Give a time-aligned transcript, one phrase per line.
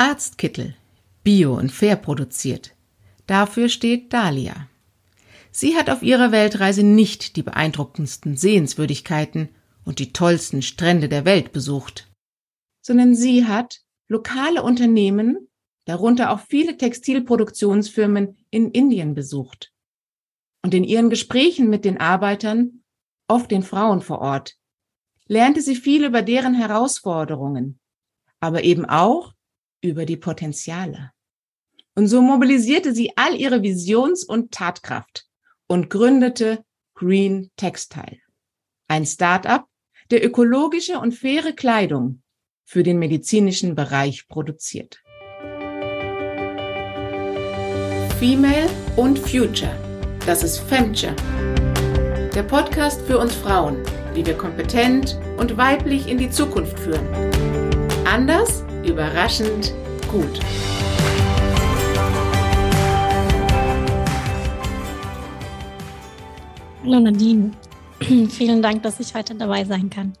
[0.00, 0.76] Arztkittel,
[1.24, 2.76] bio und fair produziert.
[3.26, 4.68] Dafür steht Dahlia.
[5.50, 9.48] Sie hat auf ihrer Weltreise nicht die beeindruckendsten Sehenswürdigkeiten
[9.84, 12.08] und die tollsten Strände der Welt besucht,
[12.80, 15.48] sondern sie hat lokale Unternehmen,
[15.84, 19.72] darunter auch viele Textilproduktionsfirmen in Indien besucht.
[20.62, 22.84] Und in ihren Gesprächen mit den Arbeitern,
[23.26, 24.54] oft den Frauen vor Ort,
[25.26, 27.80] lernte sie viel über deren Herausforderungen,
[28.38, 29.34] aber eben auch
[29.80, 31.12] über die Potenziale.
[31.94, 35.26] Und so mobilisierte sie all ihre Visions- und Tatkraft
[35.66, 38.18] und gründete Green Textile,
[38.88, 39.66] ein Start-up,
[40.10, 42.22] der ökologische und faire Kleidung
[42.64, 45.02] für den medizinischen Bereich produziert.
[48.18, 49.72] Female und Future.
[50.26, 51.14] Das ist Femture.
[52.34, 53.82] Der Podcast für uns Frauen,
[54.14, 57.06] wie wir kompetent und weiblich in die Zukunft führen.
[58.04, 59.74] Anders, überraschend,
[60.10, 60.40] gut.
[66.84, 67.52] Hallo Nadine,
[68.28, 70.14] vielen Dank, dass ich heute dabei sein kann.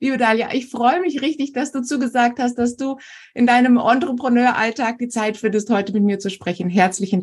[0.00, 2.96] Liebe Dalia, ich freue mich richtig, dass du zugesagt hast, dass du
[3.34, 6.70] in deinem Entrepreneur-Alltag die Zeit findest, heute mit mir zu sprechen.
[6.70, 7.22] Herzlichen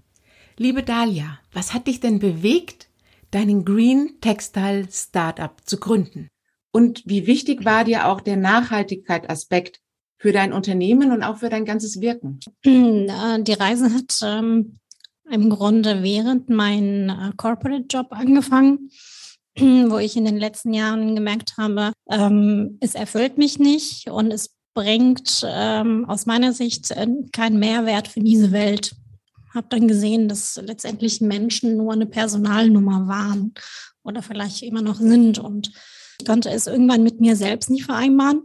[0.60, 2.90] Liebe Dalia, was hat dich denn bewegt,
[3.30, 6.30] deinen Green Textile Startup zu gründen?
[6.72, 9.82] Und wie wichtig war dir auch der Nachhaltigkeit-Aspekt
[10.18, 12.40] für dein Unternehmen und auch für dein ganzes Wirken?
[12.66, 14.78] Die Reise hat ähm,
[15.30, 18.90] im Grunde während meinem äh, Corporate-Job angefangen,
[19.60, 24.56] wo ich in den letzten Jahren gemerkt habe, ähm, es erfüllt mich nicht und es
[24.74, 28.96] bringt ähm, aus meiner Sicht äh, keinen Mehrwert für diese Welt.
[29.54, 33.54] Habe dann gesehen, dass letztendlich Menschen nur eine Personalnummer waren
[34.04, 35.72] oder vielleicht immer noch sind und
[36.26, 38.44] konnte es irgendwann mit mir selbst nicht vereinbaren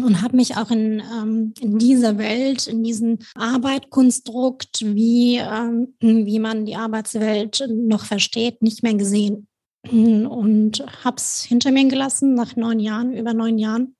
[0.00, 6.38] und habe mich auch in, ähm, in dieser Welt, in diesem Arbeitkonstrukt, wie, ähm, wie
[6.38, 9.46] man die Arbeitswelt noch versteht, nicht mehr gesehen.
[9.86, 13.96] Und habe es hinter mir gelassen nach neun Jahren, über neun Jahren,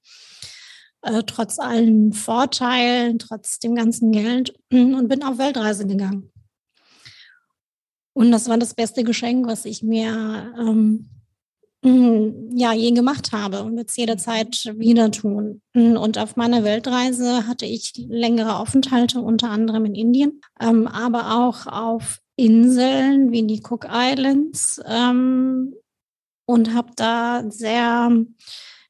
[1.02, 6.32] äh, trotz allen Vorteilen, trotz dem ganzen Geld und bin auf Weltreise gegangen.
[8.14, 11.10] Und das war das beste Geschenk, was ich mir ähm, hm,
[11.84, 15.60] ja, je gemacht habe und wird es jederzeit wieder tun.
[15.74, 21.44] Hm, und auf meiner Weltreise hatte ich längere Aufenthalte, unter anderem in Indien, ähm, aber
[21.44, 25.74] auch auf Inseln wie die Cook Islands ähm,
[26.46, 28.10] und habe da sehr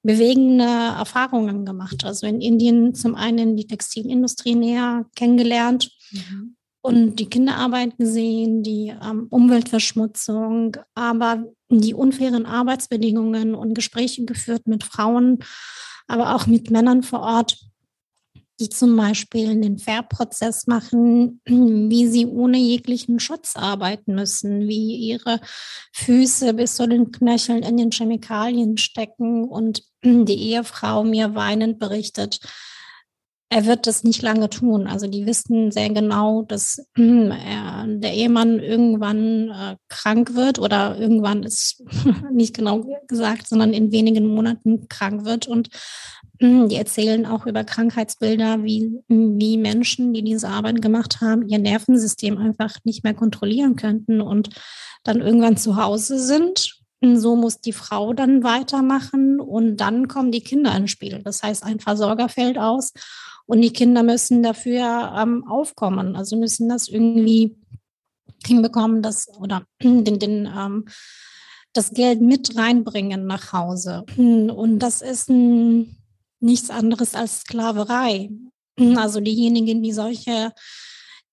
[0.05, 2.05] bewegende Erfahrungen gemacht.
[2.05, 6.54] Also in Indien zum einen die Textilindustrie näher kennengelernt mhm.
[6.85, 14.85] Und die Kinderarbeit gesehen, die ähm, Umweltverschmutzung, aber die unfairen Arbeitsbedingungen und Gespräche geführt mit
[14.85, 15.39] Frauen,
[16.09, 17.59] aber auch mit Männern vor Ort,
[18.61, 25.41] die zum Beispiel den Färbprozess machen, wie sie ohne jeglichen Schutz arbeiten müssen, wie ihre
[25.95, 32.41] Füße bis zu den Knöcheln in den Chemikalien stecken und die Ehefrau mir weinend berichtet,
[33.55, 34.89] er wird das nicht lange tun.
[34.89, 41.45] Also die wissen sehr genau, dass äh, der Ehemann irgendwann äh, krank wird oder irgendwann
[41.45, 41.85] ist
[42.33, 45.47] nicht genau gesagt, sondern in wenigen Monaten krank wird.
[45.47, 45.69] Und
[46.41, 51.61] äh, die erzählen auch über Krankheitsbilder, wie, wie Menschen, die diese Arbeit gemacht haben, ihr
[51.61, 54.49] Nervensystem einfach nicht mehr kontrollieren könnten und
[55.05, 56.81] dann irgendwann zu Hause sind
[57.15, 61.21] so muss die Frau dann weitermachen und dann kommen die Kinder ins Spiel.
[61.23, 62.93] Das heißt, ein Versorger fällt aus
[63.47, 67.57] und die Kinder müssen dafür ähm, aufkommen, also müssen das irgendwie
[68.47, 70.87] hinbekommen, das oder den, den ähm,
[71.73, 74.05] das Geld mit reinbringen nach Hause.
[74.17, 75.97] Und das ist ein,
[76.41, 78.31] nichts anderes als Sklaverei.
[78.97, 80.53] Also diejenigen, die solche,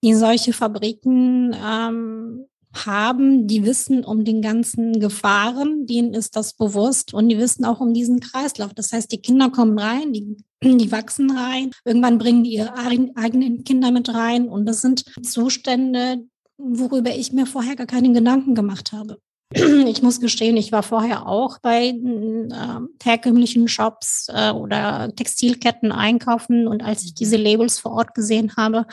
[0.03, 7.13] die solche Fabriken ähm, haben, die wissen um den ganzen Gefahren, denen ist das bewusst
[7.13, 8.73] und die wissen auch um diesen Kreislauf.
[8.73, 13.63] Das heißt, die Kinder kommen rein, die, die wachsen rein, irgendwann bringen die ihre eigenen
[13.63, 16.23] Kinder mit rein und das sind Zustände,
[16.58, 19.17] worüber ich mir vorher gar keine Gedanken gemacht habe.
[19.87, 26.67] Ich muss gestehen, ich war vorher auch bei äh, herkömmlichen Shops äh, oder Textilketten einkaufen
[26.67, 28.85] und als ich diese Labels vor Ort gesehen habe,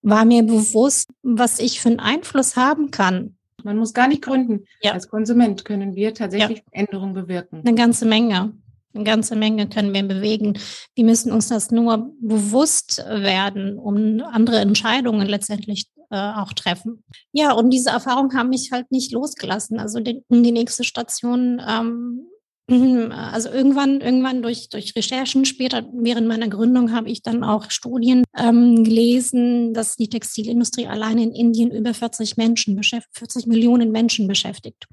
[0.00, 3.36] war mir bewusst, was ich für einen Einfluss haben kann.
[3.64, 4.64] Man muss gar nicht gründen.
[4.80, 4.92] Ja.
[4.92, 6.64] Als Konsument können wir tatsächlich ja.
[6.70, 7.60] Änderungen bewirken.
[7.64, 8.54] Eine ganze Menge.
[8.98, 10.58] Eine ganze Menge können wir bewegen.
[10.96, 17.04] Wir müssen uns das nur bewusst werden, um andere Entscheidungen letztendlich äh, auch treffen.
[17.32, 19.78] Ja, und diese Erfahrung haben mich halt nicht losgelassen.
[19.78, 22.28] Also die, die nächste Station ähm,
[22.70, 28.24] also irgendwann, irgendwann durch, durch Recherchen später während meiner Gründung habe ich dann auch Studien
[28.36, 34.28] ähm, gelesen, dass die Textilindustrie allein in Indien über 40 Menschen beschäftigt, 40 Millionen Menschen
[34.28, 34.86] beschäftigt.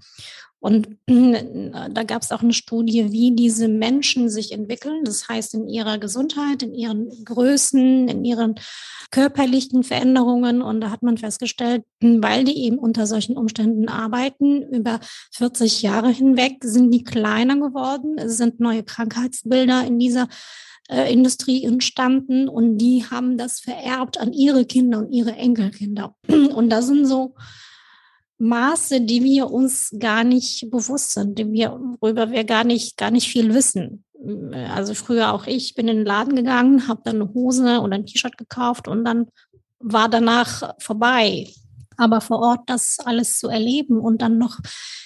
[0.65, 5.03] Und da gab es auch eine Studie, wie diese Menschen sich entwickeln.
[5.03, 8.55] Das heißt, in ihrer Gesundheit, in ihren Größen, in ihren
[9.11, 10.63] körperlichen Veränderungen.
[10.63, 14.99] Und da hat man festgestellt, weil die eben unter solchen Umständen arbeiten, über
[15.35, 18.17] 40 Jahre hinweg sind die kleiner geworden.
[18.17, 20.27] Es sind neue Krankheitsbilder in dieser
[20.89, 26.15] äh, Industrie entstanden und die haben das vererbt an ihre Kinder und ihre Enkelkinder.
[26.27, 27.35] Und da sind so
[28.37, 33.11] Maße, die wir uns gar nicht bewusst sind, die wir, worüber wir gar nicht, gar
[33.11, 34.03] nicht viel wissen.
[34.73, 38.05] Also früher auch ich bin in den Laden gegangen, habe dann eine Hose oder ein
[38.05, 39.27] T-Shirt gekauft und dann
[39.79, 41.47] war danach vorbei.
[41.97, 44.59] Aber vor Ort das alles zu erleben und dann noch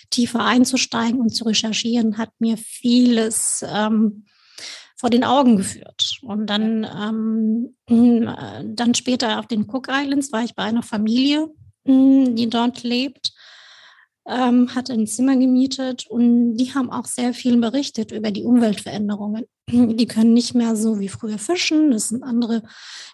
[0.10, 4.26] tiefer einzusteigen und zu recherchieren, hat mir vieles ähm,
[4.96, 6.18] vor den Augen geführt.
[6.24, 7.76] Und dann, ähm,
[8.76, 11.50] dann später auf den Cook Islands war ich bei einer Familie,
[11.90, 13.34] die dort lebt,
[14.28, 19.46] ähm, hat ein Zimmer gemietet und die haben auch sehr viel berichtet über die Umweltveränderungen.
[19.72, 22.64] Die können nicht mehr so wie früher fischen, das sind andere,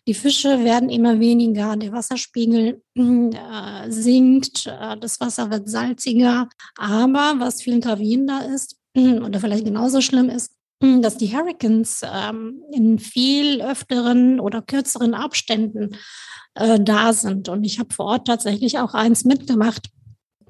[0.08, 6.48] die Fische werden immer weniger, der Wasserspiegel äh, sinkt, äh, das Wasser wird salziger.
[6.78, 13.00] Aber was viel gravierender ist, oder vielleicht genauso schlimm ist, dass die Hurricanes ähm, in
[13.00, 15.96] viel öfteren oder kürzeren Abständen
[16.56, 17.50] äh, da sind.
[17.50, 19.90] Und ich habe vor Ort tatsächlich auch eins mitgemacht.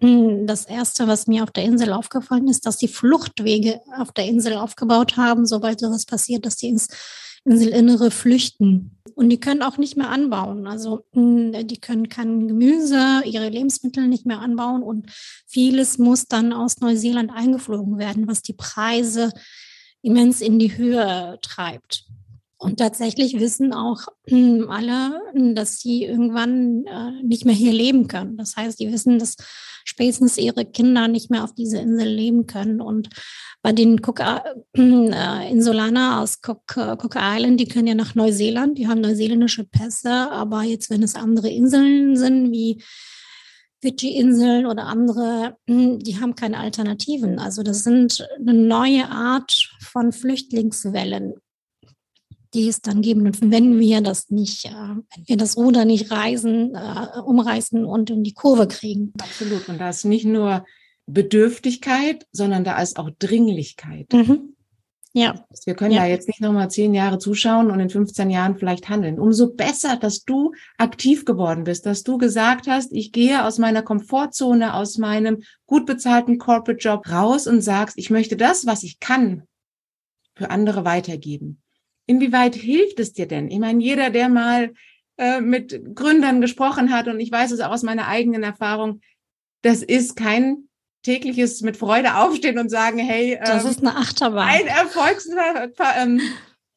[0.01, 4.25] Hm, das erste, was mir auf der Insel aufgefallen ist, dass die Fluchtwege auf der
[4.25, 6.89] Insel aufgebaut haben, sobald sowas passiert, dass die ins
[7.45, 8.97] Inselinnere flüchten.
[9.13, 10.65] Und die können auch nicht mehr anbauen.
[10.67, 15.11] Also hm, die können kein Gemüse, ihre Lebensmittel nicht mehr anbauen und
[15.45, 19.31] vieles muss dann aus Neuseeland eingeflogen werden, was die Preise
[20.05, 22.05] immens in die Höhe treibt.
[22.57, 25.19] Und tatsächlich wissen auch hm, alle,
[25.53, 28.37] dass sie irgendwann äh, nicht mehr hier leben können.
[28.37, 29.35] Das heißt, die wissen, dass
[29.83, 32.81] spätestens ihre Kinder nicht mehr auf dieser Insel leben können.
[32.81, 33.09] Und
[33.61, 38.77] bei den Cook, äh, Insulaner aus Cook, äh, Cook Island, die können ja nach Neuseeland,
[38.77, 42.81] die haben neuseeländische Pässe, aber jetzt, wenn es andere Inseln sind, wie
[43.81, 47.39] Fidschi-Inseln oder andere, hm, die haben keine Alternativen.
[47.39, 51.35] Also das sind eine neue Art von Flüchtlingswellen
[52.55, 53.25] die es dann geben.
[53.27, 58.09] Und wenn wir das nicht, äh, wenn wir das Ruder nicht reisen, äh, umreißen und
[58.09, 59.13] in die Kurve kriegen.
[59.21, 59.67] Absolut.
[59.69, 60.65] Und da ist nicht nur
[61.05, 64.11] Bedürftigkeit, sondern da ist auch Dringlichkeit.
[64.11, 64.54] Mhm.
[65.15, 65.45] Ja.
[65.63, 66.01] Wir können ja.
[66.01, 69.17] da jetzt nicht nochmal zehn Jahre zuschauen und in 15 Jahren vielleicht handeln.
[69.17, 73.81] Umso besser, dass du aktiv geworden bist, dass du gesagt hast, ich gehe aus meiner
[73.81, 78.99] Komfortzone, aus meinem gut bezahlten Corporate Job raus und sagst, ich möchte das, was ich
[78.99, 79.43] kann,
[80.35, 81.61] für andere weitergeben.
[82.07, 83.49] Inwieweit hilft es dir denn?
[83.49, 84.73] Ich meine, jeder, der mal
[85.15, 88.99] äh, mit Gründern gesprochen hat, und ich weiß es auch aus meiner eigenen Erfahrung,
[89.61, 90.67] das ist kein
[91.05, 94.47] tägliches mit Freude aufstehen und sagen, hey, ähm, das ist eine Achterbahn.
[94.47, 96.19] Ein Erfolgsfall, ähm,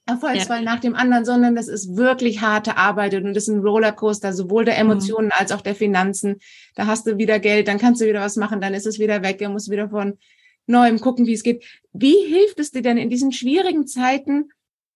[0.05, 0.65] Erfolgsfall ja.
[0.65, 4.67] nach dem anderen, sondern das ist wirklich harte Arbeit und das ist ein Rollercoaster, sowohl
[4.67, 4.91] der mhm.
[4.91, 5.33] Emotionen mhm.
[5.37, 6.37] als auch der Finanzen.
[6.75, 9.23] Da hast du wieder Geld, dann kannst du wieder was machen, dann ist es wieder
[9.23, 10.19] weg, du musst wieder von
[10.67, 11.65] neuem gucken, wie es geht.
[11.93, 14.51] Wie hilft es dir denn in diesen schwierigen Zeiten,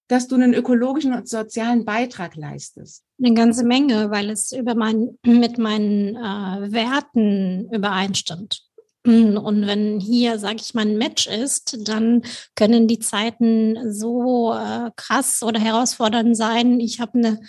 [0.09, 3.03] dass du einen ökologischen und sozialen Beitrag leistest?
[3.19, 8.72] Eine ganze Menge, weil es über mein, mit meinen äh, Werten übereinstimmt.
[9.05, 12.23] Und wenn hier, sage ich mal, ein Match ist, dann
[12.55, 16.79] können die Zeiten so äh, krass oder herausfordernd sein.
[16.79, 17.41] Ich habe eine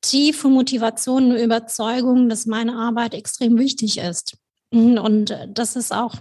[0.00, 4.38] tiefe Motivation, eine Überzeugung, dass meine Arbeit extrem wichtig ist.
[4.72, 6.16] Und das ist auch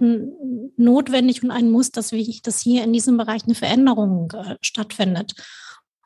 [0.76, 2.12] notwendig und ein Muss, dass,
[2.44, 5.34] dass hier in diesem Bereich eine Veränderung äh, stattfindet.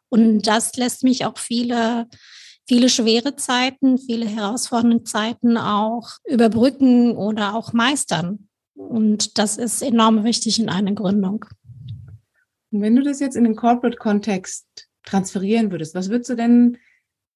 [0.10, 2.08] Und das lässt mich auch viele,
[2.68, 8.48] viele schwere Zeiten, viele herausfordernde Zeiten auch überbrücken oder auch meistern.
[8.76, 11.46] Und das ist enorm wichtig in einer Gründung.
[12.72, 16.78] Und wenn du das jetzt in den Corporate-Kontext transferieren würdest, was würdest du denn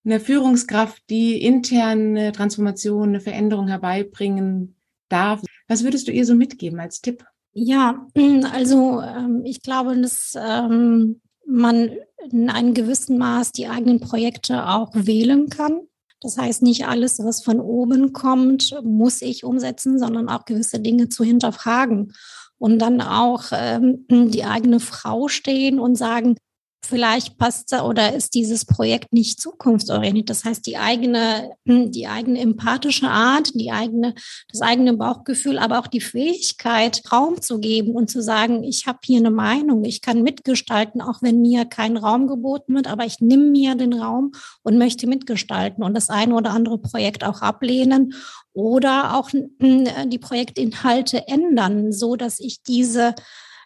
[0.07, 4.75] einer Führungskraft, die interne Transformation, eine Veränderung herbeibringen
[5.09, 5.41] darf.
[5.67, 7.25] Was würdest du ihr so mitgeben als Tipp?
[7.53, 8.07] Ja,
[8.53, 11.91] also ähm, ich glaube, dass ähm, man
[12.31, 15.81] in einem gewissen Maß die eigenen Projekte auch wählen kann.
[16.21, 21.09] Das heißt, nicht alles, was von oben kommt, muss ich umsetzen, sondern auch gewisse Dinge
[21.09, 22.13] zu hinterfragen
[22.57, 26.35] und dann auch ähm, die eigene Frau stehen und sagen,
[26.83, 30.29] vielleicht passt oder ist dieses Projekt nicht zukunftsorientiert.
[30.29, 34.13] Das heißt, die eigene, hm, die eigene empathische Art, die eigene,
[34.51, 38.99] das eigene Bauchgefühl, aber auch die Fähigkeit, Raum zu geben und zu sagen, ich habe
[39.03, 43.19] hier eine Meinung, ich kann mitgestalten, auch wenn mir kein Raum geboten wird, aber ich
[43.19, 44.31] nehme mir den Raum
[44.63, 48.13] und möchte mitgestalten und das eine oder andere Projekt auch ablehnen
[48.53, 53.13] oder auch hm, die Projektinhalte ändern, so dass ich diese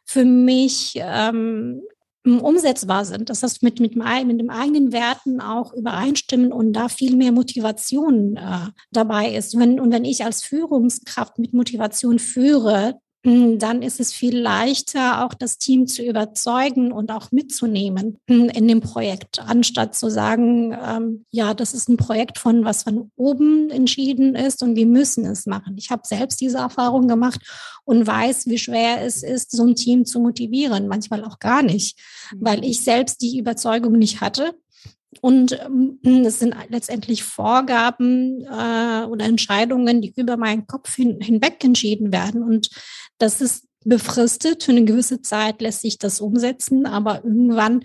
[0.05, 1.81] für mich ähm,
[2.23, 7.15] umsetzbar sind, dass das mit, mit, mit dem eigenen Werten auch übereinstimmen und da viel
[7.15, 9.57] mehr Motivation äh, dabei ist.
[9.57, 15.35] Wenn, und wenn ich als Führungskraft mit Motivation führe, dann ist es viel leichter, auch
[15.35, 21.25] das Team zu überzeugen und auch mitzunehmen hm, in dem Projekt, anstatt zu sagen, ähm,
[21.29, 25.45] ja, das ist ein Projekt von was von oben entschieden ist und wir müssen es
[25.45, 25.75] machen.
[25.77, 27.41] Ich habe selbst diese Erfahrung gemacht
[27.83, 31.99] und weiß, wie schwer es ist, so ein Team zu motivieren, manchmal auch gar nicht,
[32.35, 32.63] weil mhm.
[32.63, 34.55] ich selbst die Überzeugung nicht hatte
[35.19, 41.63] und ähm, es sind letztendlich Vorgaben äh, oder Entscheidungen, die über meinen Kopf hin, hinweg
[41.63, 42.43] entschieden werden.
[42.43, 42.69] Und
[43.17, 44.63] das ist befristet.
[44.63, 47.83] Für eine gewisse Zeit lässt sich das umsetzen, aber irgendwann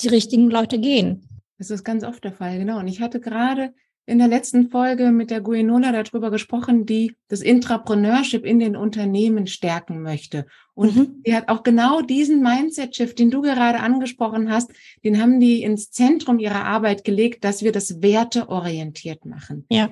[0.00, 1.28] die richtigen Leute gehen.
[1.58, 2.78] Das ist ganz oft der Fall, genau.
[2.78, 3.72] Und ich hatte gerade
[4.06, 9.48] in der letzten Folge mit der Guinola darüber gesprochen, die das Intrapreneurship in den Unternehmen
[9.48, 10.46] stärken möchte.
[10.74, 11.22] Und mhm.
[11.26, 14.70] die hat auch genau diesen Mindset-Shift, den du gerade angesprochen hast,
[15.04, 19.66] den haben die ins Zentrum ihrer Arbeit gelegt, dass wir das werteorientiert machen.
[19.70, 19.90] Ja.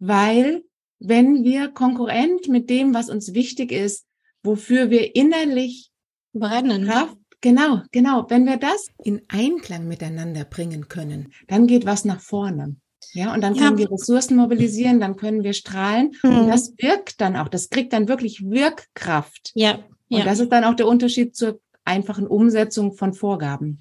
[0.00, 0.64] Weil
[0.98, 4.04] wenn wir konkurrent mit dem, was uns wichtig ist,
[4.42, 5.92] wofür wir innerlich
[6.32, 12.04] brennen, Kraft, genau, genau, wenn wir das in Einklang miteinander bringen können, dann geht was
[12.04, 12.76] nach vorne.
[13.12, 13.78] Ja, und dann können ja.
[13.78, 16.12] wir Ressourcen mobilisieren, dann können wir strahlen.
[16.22, 16.38] Mhm.
[16.38, 17.48] Und das wirkt dann auch.
[17.48, 19.52] Das kriegt dann wirklich Wirkkraft.
[19.54, 19.78] Ja.
[20.10, 20.24] Und ja.
[20.24, 23.80] das ist dann auch der Unterschied zur einfachen Umsetzung von Vorgaben.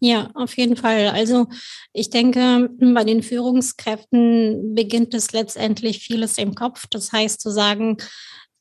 [0.00, 1.08] Ja, auf jeden Fall.
[1.08, 1.46] Also
[1.92, 6.86] ich denke, bei den Führungskräften beginnt es letztendlich vieles im Kopf.
[6.90, 7.96] Das heißt zu sagen,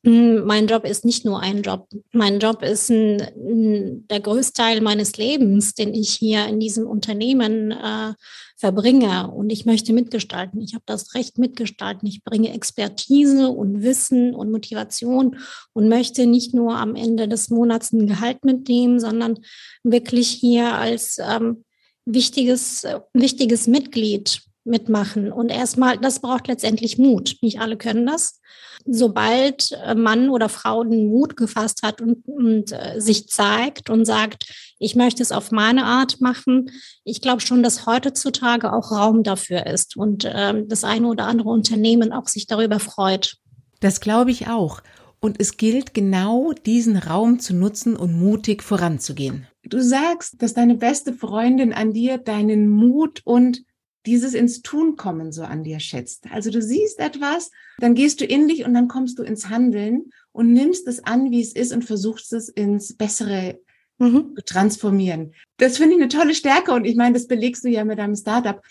[0.05, 1.87] mein Job ist nicht nur ein Job.
[2.11, 7.71] Mein Job ist ein, ein, der Größteil meines Lebens, den ich hier in diesem Unternehmen
[7.71, 8.13] äh,
[8.57, 9.31] verbringe.
[9.31, 10.59] Und ich möchte mitgestalten.
[10.59, 12.05] Ich habe das Recht mitgestalten.
[12.05, 15.37] Ich bringe Expertise und Wissen und Motivation
[15.71, 19.39] und möchte nicht nur am Ende des Monats ein Gehalt mitnehmen, sondern
[19.83, 21.63] wirklich hier als ähm,
[22.03, 25.31] wichtiges, wichtiges Mitglied mitmachen.
[25.31, 27.37] Und erstmal, das braucht letztendlich Mut.
[27.41, 28.39] Nicht alle können das
[28.85, 34.05] sobald äh, Mann oder Frau den Mut gefasst hat und, und äh, sich zeigt und
[34.05, 36.71] sagt, ich möchte es auf meine Art machen,
[37.03, 41.49] ich glaube schon, dass heutzutage auch Raum dafür ist und äh, das eine oder andere
[41.49, 43.37] Unternehmen auch sich darüber freut.
[43.79, 44.81] Das glaube ich auch.
[45.19, 49.47] Und es gilt genau diesen Raum zu nutzen und mutig voranzugehen.
[49.63, 53.63] Du sagst, dass deine beste Freundin an dir deinen Mut und
[54.05, 56.25] dieses ins Tun kommen so an dir schätzt.
[56.31, 60.11] Also du siehst etwas, dann gehst du in dich und dann kommst du ins Handeln
[60.31, 63.59] und nimmst es an, wie es ist und versuchst es ins Bessere
[63.99, 64.35] mhm.
[64.35, 65.33] zu transformieren.
[65.57, 68.15] Das finde ich eine tolle Stärke und ich meine, das belegst du ja mit deinem
[68.15, 68.61] Startup.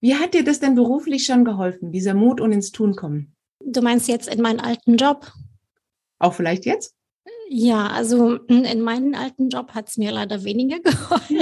[0.00, 3.34] Wie hat dir das denn beruflich schon geholfen, dieser Mut und ins Tun kommen?
[3.64, 5.32] Du meinst jetzt in meinen alten Job?
[6.18, 6.94] Auch vielleicht jetzt?
[7.48, 11.38] Ja, also in meinem alten Job hat es mir leider weniger geholfen.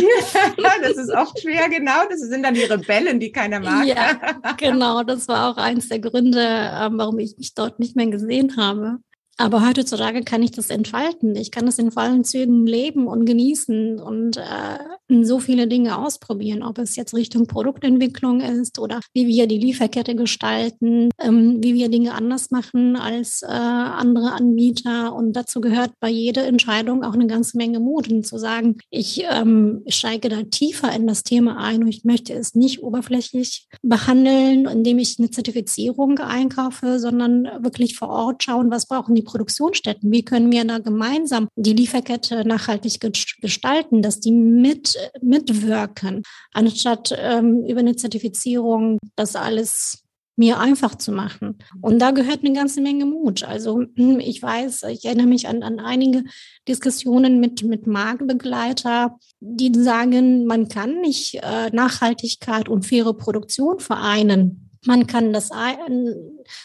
[0.58, 2.06] Ja, das ist oft schwer, genau.
[2.10, 3.86] Das sind dann die Rebellen, die keiner mag.
[3.86, 4.18] Ja,
[4.56, 5.02] genau.
[5.04, 8.98] Das war auch eins der Gründe, ähm, warum ich mich dort nicht mehr gesehen habe.
[9.38, 11.34] Aber heutzutage kann ich das entfalten.
[11.36, 14.78] Ich kann das in vollen Zügen leben und genießen und äh,
[15.24, 20.14] so viele Dinge ausprobieren, ob es jetzt Richtung Produktentwicklung ist oder wie wir die Lieferkette
[20.14, 25.14] gestalten, ähm, wie wir Dinge anders machen als äh, andere Anbieter.
[25.14, 29.24] Und dazu gehört bei jeder Entscheidung auch eine ganze Menge Mut, und zu sagen, ich
[29.30, 34.66] ähm, steige da tiefer in das Thema ein und ich möchte es nicht oberflächlich behandeln,
[34.66, 40.10] indem ich eine Zertifizierung einkaufe, sondern wirklich vor Ort schauen, was brauchen die Produktionsstätten?
[40.10, 43.00] Wie können wir da gemeinsam die Lieferkette nachhaltig
[43.40, 50.04] gestalten, dass die mit, mitwirken, anstatt ähm, über eine Zertifizierung das alles
[50.34, 51.58] mir einfach zu machen.
[51.82, 53.44] Und da gehört eine ganze Menge Mut.
[53.44, 56.24] Also hm, ich weiß, ich erinnere mich an, an einige
[56.66, 64.70] Diskussionen mit, mit Marktbegleiter, die sagen, man kann nicht äh, Nachhaltigkeit und faire Produktion vereinen
[64.86, 65.50] man kann das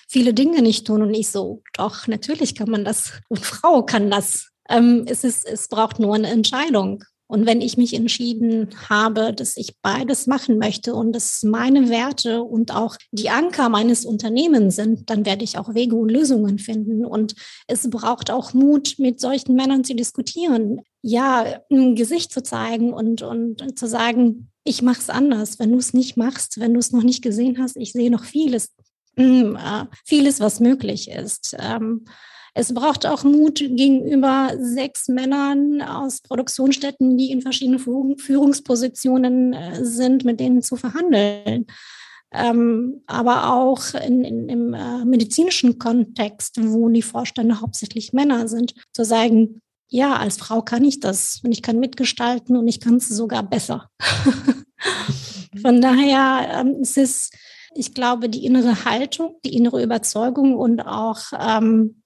[0.07, 4.09] viele Dinge nicht tun und ich so, doch, natürlich kann man das und Frau kann
[4.09, 4.49] das.
[4.69, 7.03] Ähm, es, ist, es braucht nur eine Entscheidung.
[7.27, 12.41] Und wenn ich mich entschieden habe, dass ich beides machen möchte und dass meine Werte
[12.41, 17.05] und auch die Anker meines Unternehmens sind, dann werde ich auch Wege und Lösungen finden.
[17.05, 17.35] Und
[17.67, 20.81] es braucht auch Mut, mit solchen Männern zu diskutieren.
[21.01, 25.59] ja, ein Gesicht zu zeigen und, und, zu sagen, ich mache es anders.
[25.59, 28.23] Wenn du es nicht machst, wenn du es noch nicht gesehen hast, ich sehe noch
[28.23, 28.73] vieles,
[29.15, 31.55] mm, äh, vieles, was möglich ist.
[32.59, 37.79] Es braucht auch Mut gegenüber sechs Männern aus Produktionsstätten, die in verschiedenen
[38.17, 41.67] Führungspositionen äh, sind, mit denen zu verhandeln.
[42.31, 48.73] Ähm, aber auch in, in, im äh, medizinischen Kontext, wo die Vorstände hauptsächlich Männer sind,
[48.91, 52.95] zu sagen, ja, als Frau kann ich das und ich kann mitgestalten und ich kann
[52.95, 53.89] es sogar besser.
[55.61, 57.35] Von daher ähm, es ist
[57.75, 62.01] ich glaube, die innere Haltung, die innere Überzeugung und auch ähm,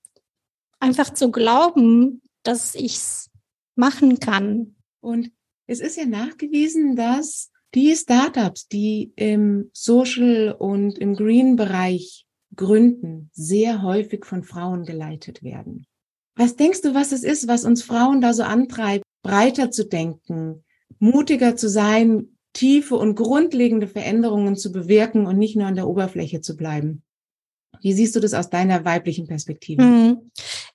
[0.82, 3.30] einfach zu glauben, dass ich es
[3.76, 4.76] machen kann.
[5.00, 5.32] Und
[5.68, 13.82] es ist ja nachgewiesen, dass die Startups, die im Social und im Green-Bereich gründen, sehr
[13.82, 15.86] häufig von Frauen geleitet werden.
[16.36, 20.64] Was denkst du, was es ist, was uns Frauen da so antreibt, breiter zu denken,
[21.00, 26.42] mutiger zu sein, tiefe und grundlegende Veränderungen zu bewirken und nicht nur an der Oberfläche
[26.42, 27.04] zu bleiben?
[27.82, 29.82] Wie siehst du das aus deiner weiblichen Perspektive?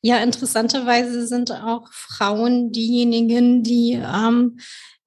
[0.07, 4.61] Ja, interessanterweise sind auch Frauen diejenigen, die ähm,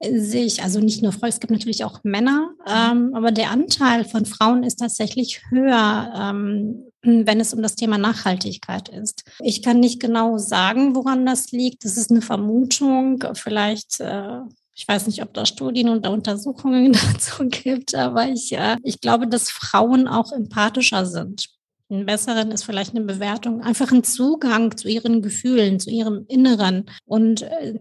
[0.03, 4.25] sich, also nicht nur Frauen, es gibt natürlich auch Männer, ähm, aber der Anteil von
[4.25, 9.23] Frauen ist tatsächlich höher, ähm, wenn es um das Thema Nachhaltigkeit ist.
[9.39, 11.85] Ich kann nicht genau sagen, woran das liegt.
[11.85, 14.41] Das ist eine Vermutung, vielleicht äh,
[14.75, 19.29] ich weiß nicht, ob da Studien und Untersuchungen dazu gibt, aber ich, äh, ich glaube,
[19.29, 21.47] dass Frauen auch empathischer sind
[21.89, 26.85] einen besseren ist vielleicht eine Bewertung, einfach einen Zugang zu ihren Gefühlen, zu ihrem Inneren
[27.05, 27.79] und äh,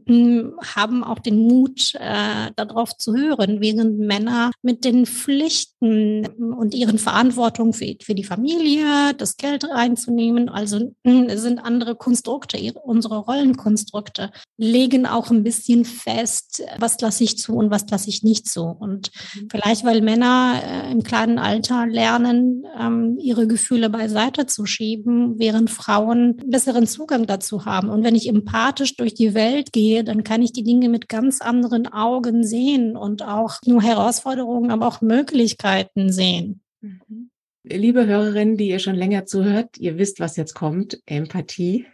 [0.75, 6.99] haben auch den Mut, äh, darauf zu hören, während Männer mit den Pflichten und ihren
[6.99, 13.19] Verantwortungen für, für die Familie, das Geld reinzunehmen, also äh, sind andere Konstrukte, ihre, unsere
[13.19, 18.49] Rollenkonstrukte, legen auch ein bisschen fest, was lasse ich zu und was lasse ich nicht
[18.49, 18.63] zu.
[18.63, 19.49] Und mhm.
[19.51, 25.71] vielleicht, weil Männer äh, im kleinen Alter lernen, ähm, ihre Gefühle beiseite zu schieben, während
[25.71, 27.89] Frauen besseren Zugang dazu haben.
[27.89, 31.41] Und wenn ich empathisch durch die Welt gehe, dann kann ich die Dinge mit ganz
[31.41, 36.61] anderen Augen sehen und auch nur Herausforderungen, aber auch Möglichkeiten sehen.
[36.81, 37.31] Mhm.
[37.65, 41.87] Liebe Hörerinnen, die ihr schon länger zuhört, ihr wisst, was jetzt kommt, Empathie.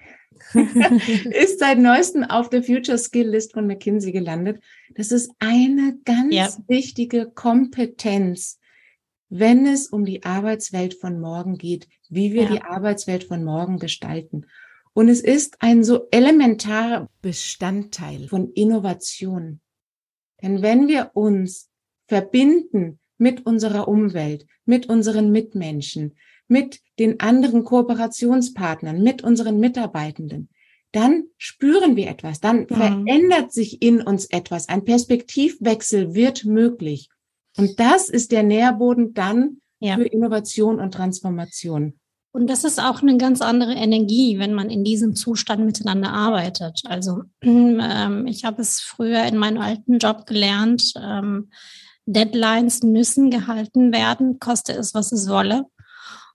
[1.31, 4.61] ist seit neuestem auf der Future Skill List von McKinsey gelandet.
[4.95, 6.49] Das ist eine ganz ja.
[6.69, 8.59] wichtige Kompetenz,
[9.37, 12.51] wenn es um die Arbeitswelt von morgen geht, wie wir ja.
[12.53, 14.47] die Arbeitswelt von morgen gestalten.
[14.93, 19.61] Und es ist ein so elementarer Bestandteil von Innovation.
[20.41, 21.69] Denn wenn wir uns
[22.07, 26.15] verbinden mit unserer Umwelt, mit unseren Mitmenschen,
[26.47, 30.49] mit den anderen Kooperationspartnern, mit unseren Mitarbeitenden,
[30.93, 32.67] dann spüren wir etwas, dann mhm.
[32.69, 37.09] verändert sich in uns etwas, ein Perspektivwechsel wird möglich.
[37.57, 39.97] Und das ist der Nährboden dann ja.
[39.97, 41.95] für Innovation und Transformation.
[42.33, 46.83] Und das ist auch eine ganz andere Energie, wenn man in diesem Zustand miteinander arbeitet.
[46.85, 51.51] Also ähm, ich habe es früher in meinem alten Job gelernt, ähm,
[52.07, 55.65] Deadlines müssen gehalten werden, koste es, was es wolle.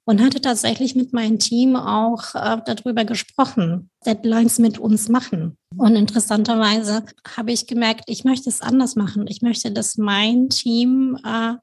[0.09, 5.55] Und hatte tatsächlich mit meinem Team auch äh, darüber gesprochen, Deadlines mit uns machen.
[5.77, 7.03] Und interessanterweise
[7.37, 9.27] habe ich gemerkt, ich möchte es anders machen.
[9.27, 11.53] Ich möchte, dass mein Team äh,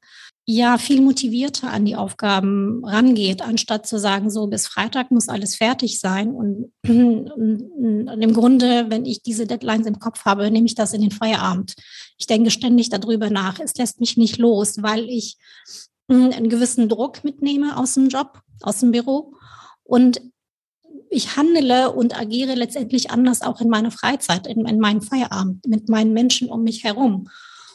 [0.45, 5.57] ja viel motivierter an die Aufgaben rangeht, anstatt zu sagen, so bis Freitag muss alles
[5.57, 6.31] fertig sein.
[6.31, 10.93] Und, und, und, im Grunde, wenn ich diese Deadlines im Kopf habe, nehme ich das
[10.93, 11.75] in den Feierabend.
[12.17, 13.59] Ich denke ständig darüber nach.
[13.59, 15.37] Es lässt mich nicht los, weil ich
[16.09, 19.35] einen gewissen Druck mitnehme aus dem Job, aus dem Büro.
[19.83, 20.21] Und
[21.11, 25.89] ich handle und agiere letztendlich anders auch in meiner Freizeit, in, in meinem Feierabend, mit
[25.89, 27.29] meinen Menschen um mich herum.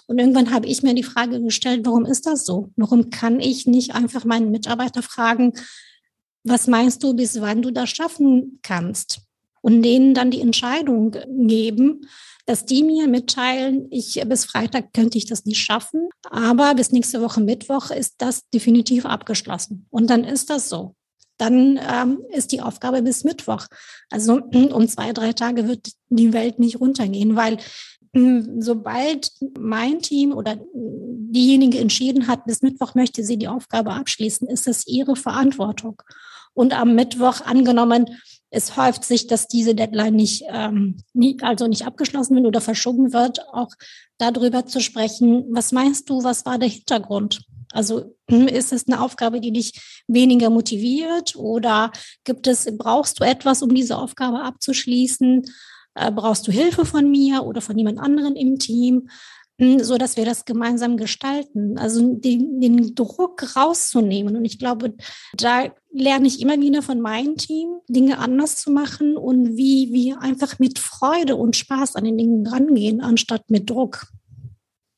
[0.08, 2.70] Und irgendwann habe ich mir die Frage gestellt, warum ist das so?
[2.76, 5.54] Warum kann ich nicht einfach meinen Mitarbeiter fragen,
[6.44, 9.22] was meinst du, bis wann du das schaffen kannst?
[9.62, 11.16] Und denen dann die Entscheidung
[11.48, 12.08] geben,
[12.46, 17.22] dass die mir mitteilen, ich bis Freitag könnte ich das nicht schaffen, aber bis nächste
[17.22, 19.86] Woche Mittwoch ist das definitiv abgeschlossen.
[19.90, 20.96] Und dann ist das so.
[21.38, 23.66] Dann ähm, ist die Aufgabe bis Mittwoch.
[24.10, 27.58] Also um zwei, drei Tage wird die Welt nicht runtergehen, weil
[28.14, 34.48] hm, sobald mein Team oder diejenige entschieden hat, bis Mittwoch möchte sie die Aufgabe abschließen,
[34.50, 36.02] ist es ihre Verantwortung.
[36.54, 38.18] Und am Mittwoch angenommen,
[38.52, 43.14] es häuft sich, dass diese Deadline nicht, ähm, nie, also nicht abgeschlossen wird oder verschoben
[43.14, 43.70] wird, auch
[44.18, 47.46] darüber zu sprechen, was meinst du, was war der Hintergrund?
[47.72, 51.92] Also hm, ist es eine Aufgabe, die dich weniger motiviert oder
[52.26, 55.46] gibt es, brauchst du etwas, um diese Aufgabe abzuschließen?
[55.96, 59.10] Äh, brauchst du Hilfe von mir oder von jemand anderen im Team?
[59.62, 61.78] Hm, so dass wir das gemeinsam gestalten.
[61.78, 64.36] Also den, den, Druck rauszunehmen.
[64.36, 64.96] Und ich glaube,
[65.38, 70.20] da lerne ich immer wieder von meinem Team, Dinge anders zu machen und wie wir
[70.20, 74.08] einfach mit Freude und Spaß an den Dingen rangehen, anstatt mit Druck.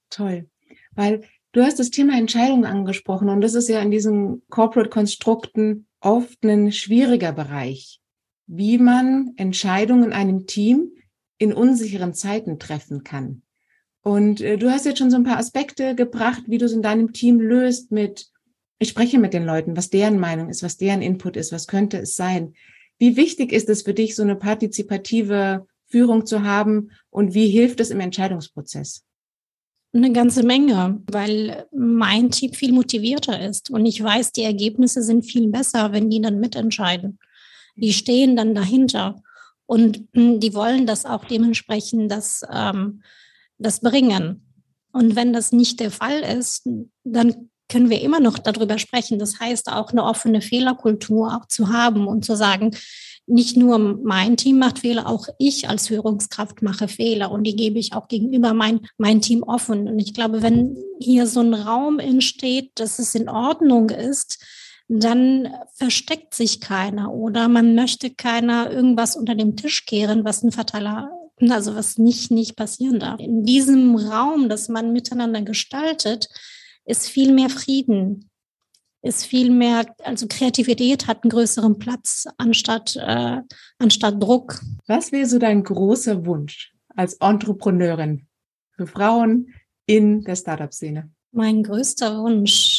[0.10, 0.47] Toll.
[0.95, 6.41] Weil du hast das Thema Entscheidungen angesprochen und das ist ja in diesen Corporate-Konstrukten oft
[6.45, 7.99] ein schwieriger Bereich,
[8.47, 10.91] wie man Entscheidungen in einem Team
[11.38, 13.42] in unsicheren Zeiten treffen kann.
[14.03, 16.81] Und äh, du hast jetzt schon so ein paar Aspekte gebracht, wie du es in
[16.81, 18.27] deinem Team löst mit,
[18.79, 21.97] ich spreche mit den Leuten, was deren Meinung ist, was deren Input ist, was könnte
[21.97, 22.53] es sein.
[22.99, 27.79] Wie wichtig ist es für dich, so eine partizipative Führung zu haben und wie hilft
[27.79, 29.03] es im Entscheidungsprozess?
[29.93, 35.23] Eine ganze Menge, weil mein Team viel motivierter ist und ich weiß, die Ergebnisse sind
[35.23, 37.19] viel besser, wenn die dann mitentscheiden.
[37.75, 39.21] Die stehen dann dahinter
[39.65, 43.01] und hm, die wollen das auch dementsprechend, dass ähm,
[43.63, 44.45] das bringen.
[44.91, 46.69] Und wenn das nicht der Fall ist,
[47.04, 49.17] dann können wir immer noch darüber sprechen.
[49.17, 52.76] Das heißt, auch eine offene Fehlerkultur auch zu haben und zu sagen,
[53.26, 57.80] nicht nur mein Team macht Fehler, auch ich als Führungskraft mache Fehler und die gebe
[57.80, 59.88] ich auch gegenüber mein, mein Team offen.
[59.88, 64.43] Und ich glaube, wenn hier so ein Raum entsteht, dass es in Ordnung ist,
[64.89, 70.52] dann versteckt sich keiner oder man möchte keiner irgendwas unter dem Tisch kehren, was ein
[70.52, 71.10] fataler
[71.51, 73.19] also was nicht, nicht passieren darf.
[73.19, 76.27] In diesem Raum, das man miteinander gestaltet,
[76.86, 78.29] ist viel mehr Frieden,
[79.01, 83.41] ist viel mehr, also Kreativität hat einen größeren Platz anstatt, äh,
[83.77, 84.62] anstatt Druck.
[84.88, 88.27] Was wäre so dein großer Wunsch als Entrepreneurin
[88.71, 89.53] für Frauen
[89.86, 91.12] in der Startup-Szene?
[91.32, 92.72] Mein größter Wunsch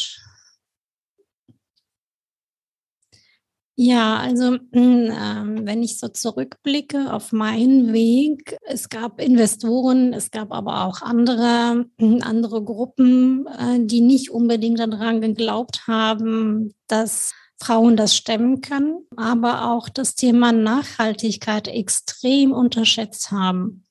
[3.77, 10.31] Ja, also mm, ähm, wenn ich so zurückblicke auf meinen Weg, es gab Investoren, es
[10.31, 17.33] gab aber auch andere, mm, andere Gruppen, äh, die nicht unbedingt daran geglaubt haben, dass
[17.57, 23.84] Frauen das stemmen können, aber auch das Thema Nachhaltigkeit extrem unterschätzt haben.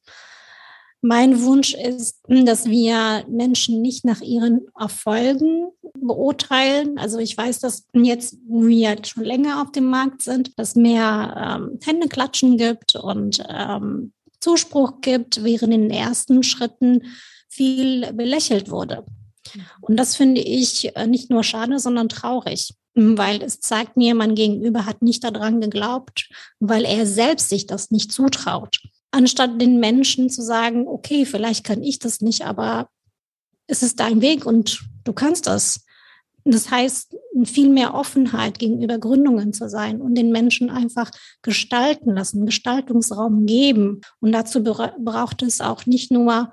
[1.07, 5.69] Mein Wunsch ist, dass wir Menschen nicht nach ihren Erfolgen
[6.01, 6.97] beurteilen.
[6.97, 11.61] Also ich weiß, dass jetzt, wo wir schon länger auf dem Markt sind, dass mehr
[11.61, 17.03] ähm, Händeklatschen gibt und ähm, Zuspruch gibt, während in den ersten Schritten
[17.51, 19.05] viel belächelt wurde.
[19.83, 24.35] Und das finde ich äh, nicht nur schade, sondern traurig, weil es zeigt mir, mein
[24.35, 28.81] Gegenüber hat nicht daran geglaubt, weil er selbst sich das nicht zutraut
[29.15, 32.89] anstatt den Menschen zu sagen, okay, vielleicht kann ich das nicht, aber
[33.67, 35.85] es ist dein Weg und du kannst das.
[36.45, 42.45] Das heißt, viel mehr Offenheit gegenüber Gründungen zu sein und den Menschen einfach gestalten lassen,
[42.45, 44.03] Gestaltungsraum geben.
[44.21, 46.53] Und dazu braucht es auch nicht nur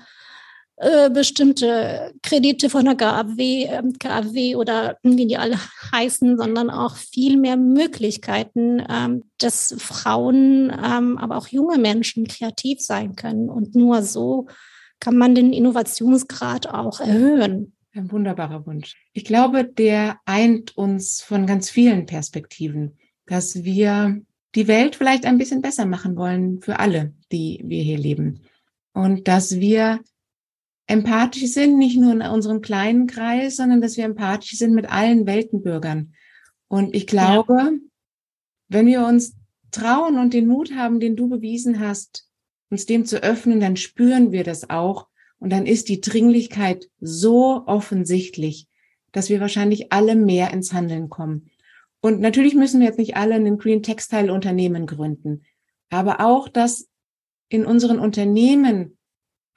[0.82, 5.60] äh, bestimmte Kredite von der KfW, äh, KfW oder wie die alle
[5.91, 12.82] heißen, sondern auch viel mehr Möglichkeiten, ähm, dass Frauen, ähm, aber auch junge Menschen kreativ
[12.82, 13.48] sein können.
[13.48, 14.48] Und nur so
[15.00, 17.74] kann man den Innovationsgrad auch erhöhen.
[17.94, 18.96] Ein wunderbarer Wunsch.
[19.13, 24.20] Ich glaube, der eint uns von ganz vielen Perspektiven, dass wir
[24.56, 28.41] die Welt vielleicht ein bisschen besser machen wollen für alle, die wir hier leben.
[28.94, 30.00] Und dass wir
[30.88, 35.26] empathisch sind, nicht nur in unserem kleinen Kreis, sondern dass wir empathisch sind mit allen
[35.26, 36.13] Weltenbürgern.
[36.67, 37.72] Und ich glaube, ja.
[38.70, 39.36] wenn wir uns
[39.72, 42.28] trauen und den Mut haben, den du bewiesen hast,
[42.70, 45.08] uns dem zu öffnen, dann spüren wir das auch.
[45.39, 48.67] Und dann ist die Dringlichkeit so offensichtlich,
[49.12, 51.50] dass wir wahrscheinlich alle mehr ins Handeln kommen.
[52.02, 55.44] Und natürlich müssen wir jetzt nicht alle ein Green Textile Unternehmen gründen,
[55.89, 56.88] aber auch, dass
[57.50, 58.98] in unseren Unternehmen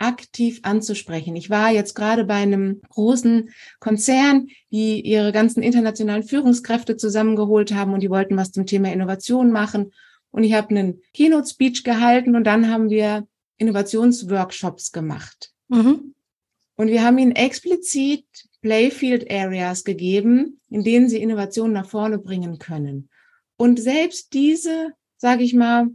[0.07, 1.35] aktiv anzusprechen.
[1.37, 7.95] Ich war jetzt gerade bei einem großen Konzern, die ihre ganzen internationalen Führungskräfte zusammengeholt haben
[7.95, 9.93] und die wollten was zum Thema Innovation machen.
[10.31, 15.53] Und ich habe einen Keynote-Speech gehalten und dann haben wir Innovationsworkshops gemacht.
[15.69, 16.15] Mhm.
[16.77, 18.27] Und wir haben ihnen explizit
[18.61, 23.09] Playfield Areas gegeben, in denen sie Innovationen nach vorne bringen können.
[23.57, 25.89] Und selbst diese, sage ich mal,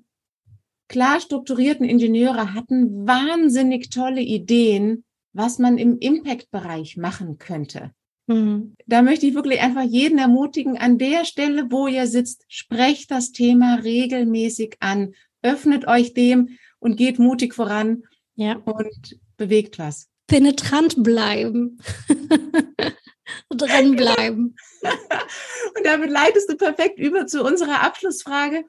[0.89, 7.91] klar strukturierten Ingenieure hatten wahnsinnig tolle Ideen, was man im Impact-Bereich machen könnte.
[8.27, 8.75] Mhm.
[8.85, 13.31] Da möchte ich wirklich einfach jeden ermutigen, an der Stelle, wo ihr sitzt, sprecht das
[13.31, 18.03] Thema regelmäßig an, öffnet euch dem und geht mutig voran
[18.35, 18.55] ja.
[18.65, 20.09] und bewegt was.
[20.27, 21.79] Penetrant bleiben.
[23.49, 24.55] Drin bleiben.
[24.81, 28.63] und damit leitest du perfekt über zu unserer Abschlussfrage.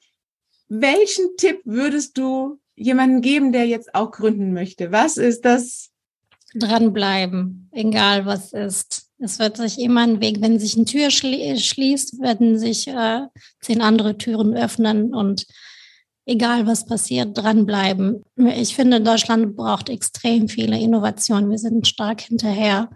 [0.70, 4.92] Welchen Tipp würdest du jemanden geben, der jetzt auch gründen möchte?
[4.92, 5.90] Was ist das?
[6.54, 9.08] Dranbleiben, egal was ist.
[9.18, 13.22] Es wird sich immer ein Weg, wenn sich eine Tür schli schließt, werden sich äh,
[13.60, 15.46] zehn andere Türen öffnen und
[16.24, 18.24] egal was passiert, dranbleiben.
[18.36, 21.50] Ich finde, Deutschland braucht extrem viele Innovationen.
[21.50, 22.90] Wir sind stark hinterher.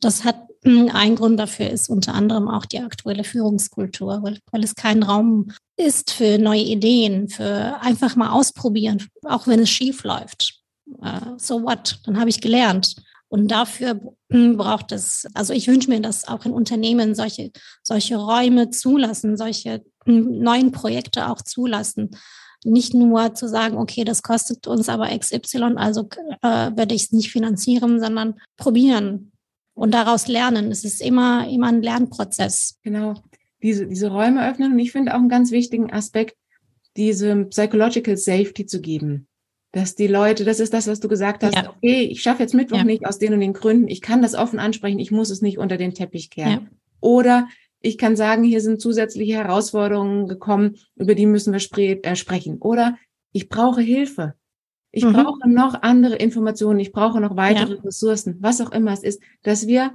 [0.00, 4.74] Das hat ein Grund dafür ist unter anderem auch die aktuelle Führungskultur, weil, weil es
[4.74, 10.60] kein Raum ist für neue Ideen, für einfach mal ausprobieren, auch wenn es schief läuft.
[10.88, 12.00] Uh, so what?
[12.04, 12.96] Dann habe ich gelernt.
[13.28, 17.50] Und dafür braucht es, also ich wünsche mir, dass auch in Unternehmen solche,
[17.82, 22.10] solche Räume zulassen, solche hm, neuen Projekte auch zulassen.
[22.64, 26.08] Nicht nur zu sagen, okay, das kostet uns aber XY, also
[26.42, 29.32] äh, werde ich es nicht finanzieren, sondern probieren
[29.76, 30.72] und daraus lernen.
[30.72, 32.80] Es ist immer, immer ein Lernprozess.
[32.82, 33.14] Genau.
[33.62, 34.72] Diese, diese Räume öffnen.
[34.72, 36.36] Und ich finde auch einen ganz wichtigen Aspekt,
[36.96, 39.28] diese Psychological Safety zu geben
[39.76, 41.68] dass die Leute, das ist das, was du gesagt hast, ja.
[41.68, 42.84] okay, ich schaffe jetzt Mittwoch ja.
[42.84, 45.58] nicht aus den und den Gründen, ich kann das offen ansprechen, ich muss es nicht
[45.58, 46.50] unter den Teppich kehren.
[46.50, 46.60] Ja.
[47.00, 47.48] Oder
[47.82, 52.56] ich kann sagen, hier sind zusätzliche Herausforderungen gekommen, über die müssen wir spre äh, sprechen.
[52.56, 52.96] Oder
[53.32, 54.32] ich brauche Hilfe.
[54.96, 55.12] Ich mhm.
[55.12, 59.66] brauche noch andere Informationen, ich brauche noch weitere Ressourcen, was auch immer es ist, dass
[59.66, 59.92] wir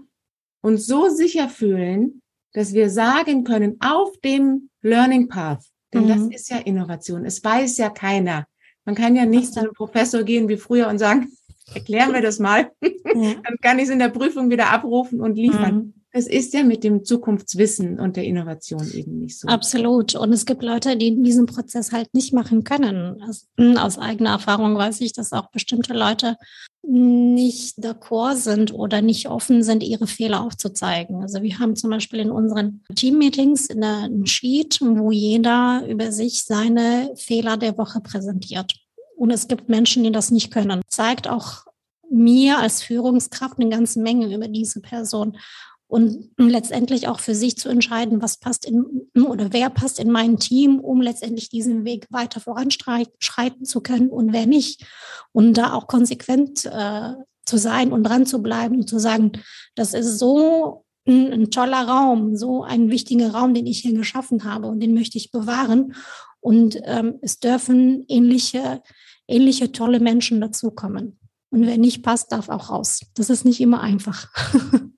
[0.61, 2.21] uns so sicher fühlen,
[2.53, 6.07] dass wir sagen können, auf dem Learning Path, denn mhm.
[6.29, 8.45] das ist ja Innovation, es weiß ja keiner,
[8.85, 11.31] man kann ja nicht zu einem Professor gehen wie früher und sagen,
[11.73, 12.71] erklären wir das mal.
[12.83, 12.89] Ja.
[13.43, 15.75] Dann kann ich es in der Prüfung wieder abrufen und liefern.
[15.75, 15.93] Mhm.
[16.13, 19.47] Es ist ja mit dem Zukunftswissen und der Innovation eben nicht so.
[19.47, 20.15] Absolut.
[20.15, 23.23] Und es gibt Leute, die diesen Prozess halt nicht machen können.
[23.23, 23.47] Aus,
[23.77, 26.35] aus eigener Erfahrung weiß ich, dass auch bestimmte Leute
[26.83, 31.21] nicht d'accord sind oder nicht offen sind, ihre Fehler aufzuzeigen.
[31.21, 37.11] Also wir haben zum Beispiel in unseren Teammeetings ein Sheet, wo jeder über sich seine
[37.15, 38.73] Fehler der Woche präsentiert.
[39.15, 40.81] Und es gibt Menschen, die das nicht können.
[40.87, 41.65] Zeigt auch
[42.09, 45.37] mir als Führungskraft eine ganze Menge über diese Person
[45.91, 50.39] und letztendlich auch für sich zu entscheiden, was passt in oder wer passt in mein
[50.39, 54.85] Team, um letztendlich diesen Weg weiter voranschreiten zu können und wer nicht.
[55.33, 57.11] Und da auch konsequent äh,
[57.45, 59.33] zu sein und dran zu bleiben und zu sagen,
[59.75, 64.45] das ist so ein, ein toller Raum, so ein wichtiger Raum, den ich hier geschaffen
[64.45, 65.93] habe und den möchte ich bewahren.
[66.39, 68.81] Und ähm, es dürfen ähnliche,
[69.27, 71.19] ähnliche tolle Menschen dazukommen.
[71.49, 73.01] Und wer nicht passt, darf auch raus.
[73.13, 74.29] Das ist nicht immer einfach.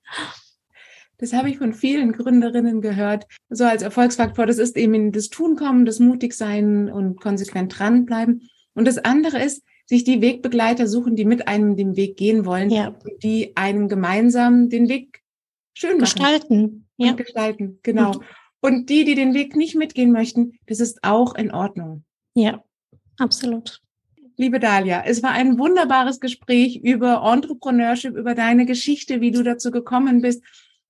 [1.18, 3.26] Das habe ich von vielen Gründerinnen gehört.
[3.50, 8.50] So als Erfolgsfaktor, das ist eben das Tun kommen, das mutig sein und konsequent dranbleiben.
[8.74, 12.70] Und das andere ist, sich die Wegbegleiter suchen, die mit einem den Weg gehen wollen,
[12.70, 12.96] ja.
[13.22, 15.22] die einem gemeinsam den Weg
[15.74, 16.88] schön gestalten.
[16.98, 17.14] Ja.
[17.14, 18.22] gestalten, genau.
[18.62, 22.06] Und die, die den Weg nicht mitgehen möchten, das ist auch in Ordnung.
[22.34, 22.64] Ja,
[23.18, 23.82] absolut.
[24.38, 29.70] Liebe Dalia, es war ein wunderbares Gespräch über Entrepreneurship, über deine Geschichte, wie du dazu
[29.70, 30.44] gekommen bist.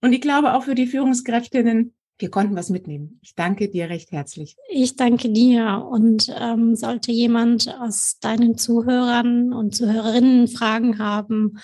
[0.03, 3.19] Und ich glaube auch für die Führungskräftinnen, wir konnten was mitnehmen.
[3.21, 4.57] Ich danke dir recht herzlich.
[4.69, 5.87] Ich danke dir.
[5.89, 11.57] Und ähm, sollte jemand aus deinen Zuhörern und Zuhörerinnen Fragen haben,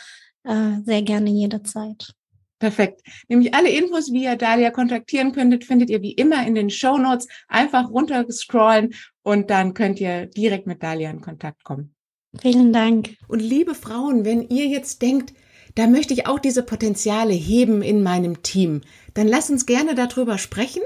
[0.46, 2.14] äh, sehr gerne jederzeit.
[2.60, 3.02] Perfekt.
[3.28, 6.98] Nämlich alle Infos, wie ihr Dalia kontaktieren könntet, findet ihr wie immer in den Show
[6.98, 7.28] Notes.
[7.50, 11.94] Einfach runter scrollen und dann könnt ihr direkt mit Dalia in Kontakt kommen.
[12.42, 13.18] Vielen Dank.
[13.28, 15.34] Und liebe Frauen, wenn ihr jetzt denkt,
[15.76, 18.82] da möchte ich auch diese Potenziale heben in meinem Team.
[19.14, 20.82] Dann lasst uns gerne darüber sprechen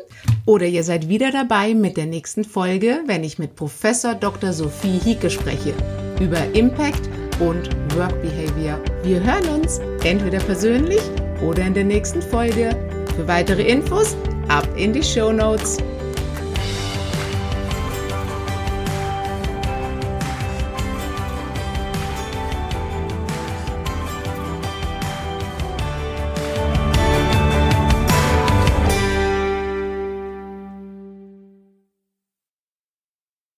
[0.45, 4.53] oder ihr seid wieder dabei mit der nächsten Folge, wenn ich mit Professor Dr.
[4.53, 5.73] Sophie Hieke spreche
[6.19, 8.79] über Impact und Work Behavior.
[9.03, 11.01] Wir hören uns entweder persönlich
[11.41, 12.69] oder in der nächsten Folge.
[13.15, 14.15] Für weitere Infos
[14.47, 15.77] ab in die Show Notes.